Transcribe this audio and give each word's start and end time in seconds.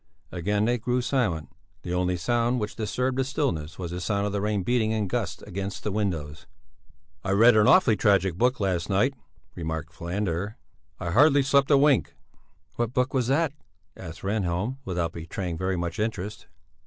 Again 0.31 0.65
they 0.65 0.79
grew 0.79 0.99
silent. 0.99 1.49
The 1.83 1.93
only 1.93 2.17
sound 2.17 2.59
which 2.59 2.75
disturbed 2.75 3.19
the 3.19 3.23
stillness 3.23 3.77
was 3.77 3.91
the 3.91 4.01
sound 4.01 4.25
of 4.25 4.31
the 4.31 4.41
rain 4.41 4.63
beating 4.63 4.89
in 4.89 5.07
gusts 5.07 5.43
against 5.43 5.83
the 5.83 5.91
windows. 5.91 6.47
"I 7.23 7.29
read 7.33 7.55
an 7.55 7.67
awfully 7.67 7.95
tragic 7.95 8.33
book 8.35 8.59
last 8.59 8.89
night," 8.89 9.13
presently 9.13 9.61
remarked 9.61 9.93
Falander. 9.93 10.55
"I 10.99 11.11
hardly 11.11 11.43
slept 11.43 11.69
a 11.69 11.77
wink." 11.77 12.15
"What 12.77 12.93
book 12.93 13.13
was 13.13 13.27
that?" 13.27 13.53
asked 13.95 14.23
Rehnhjelm, 14.23 14.77
without 14.85 15.13
betraying 15.13 15.55
very 15.55 15.77
much 15.77 15.99
interest. 15.99 16.47